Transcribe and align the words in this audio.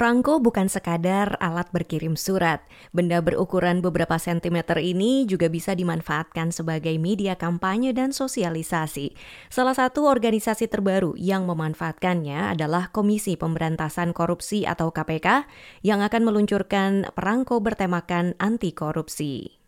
Perangko 0.00 0.40
bukan 0.40 0.72
sekadar 0.72 1.36
alat 1.44 1.68
berkirim 1.76 2.16
surat. 2.16 2.64
Benda 2.88 3.20
berukuran 3.20 3.84
beberapa 3.84 4.16
sentimeter 4.16 4.80
ini 4.80 5.28
juga 5.28 5.52
bisa 5.52 5.76
dimanfaatkan 5.76 6.56
sebagai 6.56 6.96
media 6.96 7.36
kampanye 7.36 7.92
dan 7.92 8.08
sosialisasi. 8.08 9.12
Salah 9.52 9.76
satu 9.76 10.08
organisasi 10.08 10.72
terbaru 10.72 11.20
yang 11.20 11.44
memanfaatkannya 11.44 12.56
adalah 12.56 12.88
Komisi 12.88 13.36
Pemberantasan 13.36 14.16
Korupsi 14.16 14.64
atau 14.64 14.88
KPK 14.88 15.44
yang 15.84 16.00
akan 16.00 16.24
meluncurkan 16.24 17.12
perangko 17.12 17.60
bertemakan 17.60 18.32
anti 18.40 18.72
korupsi. 18.72 19.60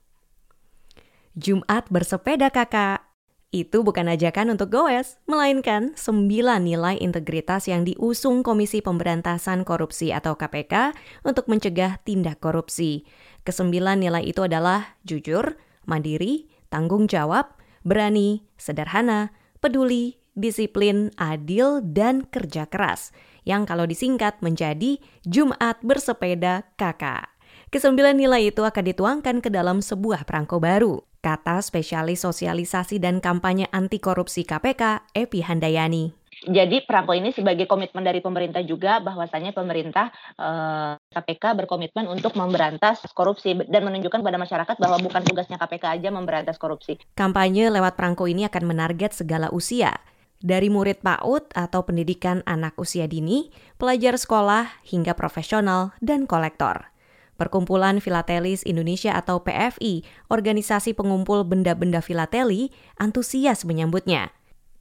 Jumat 1.36 1.92
bersepeda 1.92 2.48
kakak, 2.48 3.11
itu 3.52 3.84
bukan 3.84 4.08
ajakan 4.08 4.56
untuk 4.56 4.72
goes, 4.72 5.20
melainkan 5.28 5.92
sembilan 5.92 6.64
nilai 6.64 6.96
integritas 6.96 7.68
yang 7.68 7.84
diusung 7.84 8.40
Komisi 8.40 8.80
Pemberantasan 8.80 9.68
Korupsi 9.68 10.08
atau 10.08 10.40
KPK 10.40 10.96
untuk 11.28 11.52
mencegah 11.52 12.00
tindak 12.00 12.40
korupsi. 12.40 13.04
Kesembilan 13.44 14.00
nilai 14.00 14.24
itu 14.24 14.40
adalah 14.40 14.96
jujur, 15.04 15.60
mandiri, 15.84 16.48
tanggung 16.72 17.04
jawab, 17.04 17.52
berani, 17.84 18.48
sederhana, 18.56 19.36
peduli, 19.60 20.16
disiplin, 20.32 21.12
adil, 21.20 21.84
dan 21.84 22.24
kerja 22.24 22.64
keras, 22.64 23.12
yang 23.44 23.68
kalau 23.68 23.84
disingkat 23.84 24.40
menjadi 24.40 24.96
Jumat 25.28 25.76
Bersepeda 25.84 26.64
Kakak. 26.80 27.28
Kesembilan 27.68 28.16
nilai 28.16 28.48
itu 28.48 28.64
akan 28.64 28.84
dituangkan 28.96 29.44
ke 29.44 29.52
dalam 29.52 29.84
sebuah 29.84 30.24
perangko 30.24 30.56
baru 30.56 31.11
kata 31.22 31.62
spesialis 31.62 32.26
sosialisasi 32.26 32.98
dan 32.98 33.22
kampanye 33.22 33.70
anti 33.70 34.02
korupsi 34.02 34.42
KPK, 34.42 35.14
Epi 35.14 35.40
Handayani. 35.46 36.10
Jadi 36.42 36.82
perangko 36.82 37.14
ini 37.14 37.30
sebagai 37.30 37.70
komitmen 37.70 38.02
dari 38.02 38.18
pemerintah 38.18 38.66
juga 38.66 38.98
bahwasanya 38.98 39.54
pemerintah 39.54 40.10
eh, 40.34 40.98
KPK 40.98 41.62
berkomitmen 41.62 42.10
untuk 42.10 42.34
memberantas 42.34 43.06
korupsi 43.14 43.54
dan 43.70 43.86
menunjukkan 43.86 44.26
kepada 44.26 44.42
masyarakat 44.42 44.74
bahwa 44.74 44.98
bukan 44.98 45.22
tugasnya 45.22 45.54
KPK 45.54 46.02
aja 46.02 46.08
memberantas 46.10 46.58
korupsi. 46.58 46.98
Kampanye 47.14 47.70
lewat 47.70 47.94
perangko 47.94 48.26
ini 48.26 48.42
akan 48.50 48.74
menarget 48.74 49.14
segala 49.14 49.54
usia, 49.54 50.02
dari 50.42 50.66
murid 50.66 51.00
PAUD 51.00 51.54
atau 51.54 51.86
pendidikan 51.86 52.42
anak 52.44 52.74
usia 52.74 53.06
dini, 53.06 53.54
pelajar 53.78 54.18
sekolah 54.18 54.82
hingga 54.82 55.14
profesional 55.14 55.94
dan 56.02 56.26
kolektor. 56.26 56.91
Perkumpulan 57.40 57.98
Filatelis 57.98 58.62
Indonesia 58.62 59.16
atau 59.16 59.40
PFI, 59.42 60.04
organisasi 60.28 60.92
pengumpul 60.92 61.42
benda-benda 61.48 62.04
filateli, 62.04 62.70
antusias 63.00 63.64
menyambutnya. 63.64 64.30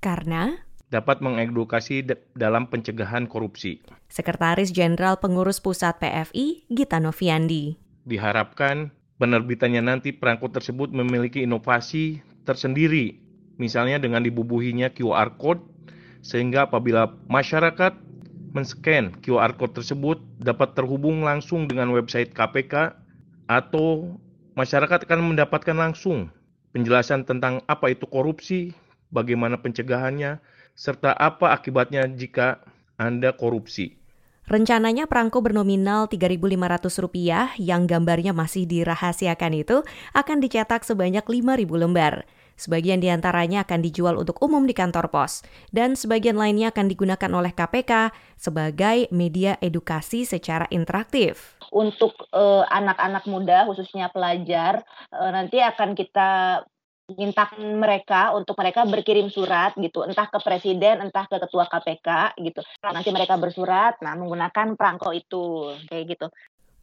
Karena 0.04 0.62
dapat 0.92 1.24
mengedukasi 1.24 2.04
dalam 2.36 2.68
pencegahan 2.68 3.26
korupsi. 3.26 3.80
Sekretaris 4.12 4.76
Jenderal 4.76 5.18
Pengurus 5.24 5.64
Pusat 5.64 6.04
PFI, 6.04 6.68
Gita 6.68 7.00
Noviandi. 7.00 7.80
Diharapkan 8.04 8.92
penerbitannya 9.16 9.80
nanti 9.80 10.12
perangko 10.12 10.52
tersebut 10.52 10.92
memiliki 10.92 11.48
inovasi 11.48 12.20
tersendiri, 12.44 13.24
misalnya 13.56 14.04
dengan 14.04 14.20
dibubuhinya 14.20 14.92
QR 14.92 15.40
Code, 15.40 15.64
sehingga 16.20 16.68
apabila 16.68 17.16
masyarakat 17.32 17.96
men-scan 18.52 19.16
QR 19.24 19.56
code 19.56 19.76
tersebut 19.80 20.20
dapat 20.40 20.76
terhubung 20.76 21.24
langsung 21.24 21.66
dengan 21.66 21.92
website 21.96 22.36
KPK 22.36 22.96
atau 23.48 24.16
masyarakat 24.56 25.08
akan 25.08 25.36
mendapatkan 25.36 25.76
langsung 25.76 26.32
penjelasan 26.76 27.28
tentang 27.28 27.64
apa 27.68 27.92
itu 27.92 28.08
korupsi, 28.08 28.72
bagaimana 29.12 29.60
pencegahannya, 29.60 30.40
serta 30.76 31.16
apa 31.16 31.52
akibatnya 31.52 32.08
jika 32.08 32.64
Anda 32.96 33.36
korupsi. 33.36 34.00
Rencananya 34.52 35.08
perangko 35.08 35.40
bernominal 35.40 36.12
Rp3.500 36.12 37.56
yang 37.62 37.88
gambarnya 37.88 38.36
masih 38.36 38.68
dirahasiakan 38.68 39.64
itu 39.64 39.86
akan 40.12 40.38
dicetak 40.44 40.84
sebanyak 40.84 41.24
5.000 41.24 41.72
lembar. 41.72 42.28
Sebagian 42.62 43.02
di 43.02 43.10
antaranya 43.10 43.66
akan 43.66 43.82
dijual 43.82 44.22
untuk 44.22 44.38
umum 44.46 44.70
di 44.70 44.78
kantor 44.78 45.10
pos, 45.10 45.42
dan 45.74 45.98
sebagian 45.98 46.38
lainnya 46.38 46.70
akan 46.70 46.94
digunakan 46.94 47.32
oleh 47.34 47.50
KPK 47.58 48.14
sebagai 48.38 49.10
media 49.10 49.58
edukasi 49.58 50.30
secara 50.30 50.70
interaktif. 50.70 51.58
Untuk 51.74 52.14
eh, 52.30 52.64
anak-anak 52.70 53.26
uh, 53.26 53.30
muda, 53.34 53.58
khususnya 53.66 54.14
pelajar, 54.14 54.86
uh, 55.10 55.32
nanti 55.34 55.58
akan 55.58 55.98
kita 55.98 56.62
minta 57.18 57.50
mereka 57.58 58.32
untuk 58.38 58.56
mereka 58.56 58.86
berkirim 58.86 59.28
surat 59.28 59.76
gitu. 59.76 60.06
Entah 60.06 60.30
ke 60.30 60.40
presiden 60.40 61.02
entah 61.04 61.26
ke 61.28 61.42
ketua 61.42 61.68
KPK 61.68 62.40
gitu. 62.40 62.62
Nanti 62.86 63.10
mereka 63.12 63.36
bersurat 63.36 63.98
nah 64.00 64.16
menggunakan 64.16 64.78
perangko 64.80 65.12
itu 65.12 65.76
kayak 65.92 66.16
gitu 66.16 66.28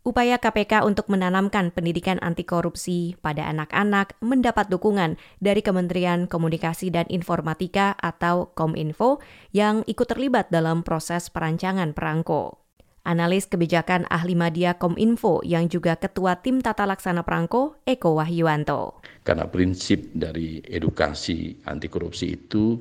Upaya 0.08 0.40
KPK 0.40 0.88
untuk 0.88 1.12
menanamkan 1.12 1.68
pendidikan 1.68 2.16
anti 2.24 2.40
korupsi 2.40 3.12
pada 3.20 3.44
anak-anak 3.44 4.16
mendapat 4.24 4.72
dukungan 4.72 5.20
dari 5.36 5.60
Kementerian 5.60 6.24
Komunikasi 6.24 6.88
dan 6.88 7.04
Informatika 7.12 7.92
atau 8.00 8.48
Kominfo 8.56 9.20
yang 9.52 9.84
ikut 9.84 10.08
terlibat 10.08 10.48
dalam 10.48 10.80
proses 10.80 11.28
perancangan 11.28 11.92
perangko. 11.92 12.56
Analis 13.04 13.52
kebijakan 13.52 14.08
ahli 14.08 14.32
media 14.32 14.80
Kominfo 14.80 15.44
yang 15.44 15.68
juga 15.68 16.00
ketua 16.00 16.40
tim 16.40 16.64
tata 16.64 16.88
laksana 16.88 17.20
perangko, 17.20 17.76
Eko 17.84 18.16
Wahyuanto. 18.16 19.04
Karena 19.28 19.44
prinsip 19.44 20.08
dari 20.16 20.64
edukasi 20.64 21.60
anti 21.68 21.92
korupsi 21.92 22.32
itu 22.32 22.80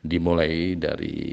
dimulai 0.00 0.80
dari 0.80 1.28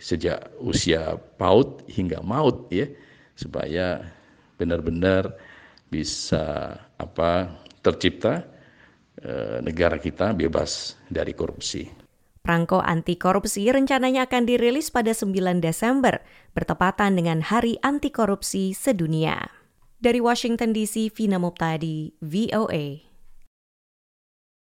sejak 0.00 0.56
usia 0.64 1.20
PAUD 1.20 1.84
hingga 1.92 2.24
maut 2.24 2.72
ya 2.72 2.88
supaya 3.36 4.21
benar-benar 4.62 5.34
bisa 5.90 6.78
apa 6.96 7.50
tercipta 7.82 8.46
e, 9.18 9.58
negara 9.60 9.98
kita 9.98 10.30
bebas 10.32 10.94
dari 11.10 11.34
korupsi. 11.34 11.90
Perangko 12.42 12.82
anti 12.82 13.14
korupsi 13.14 13.70
rencananya 13.70 14.26
akan 14.26 14.46
dirilis 14.46 14.90
pada 14.90 15.14
9 15.14 15.62
Desember, 15.62 16.22
bertepatan 16.58 17.14
dengan 17.14 17.38
Hari 17.38 17.78
Anti 17.86 18.10
Korupsi 18.10 18.74
Sedunia. 18.74 19.46
Dari 20.02 20.18
Washington 20.18 20.74
DC, 20.74 21.14
Vina 21.14 21.38
Muptadi, 21.38 22.10
VOA. 22.18 23.11